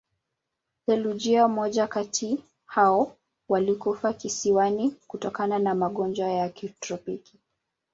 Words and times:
Theluji 0.85 1.37
moja 1.47 1.87
kati 1.87 2.43
hao 2.65 3.15
walikufa 3.49 4.13
kisiwani 4.13 4.95
kutokana 5.07 5.59
na 5.59 5.75
magonjwa 5.75 6.27
ya 6.27 6.49
kitropiki. 6.49 7.37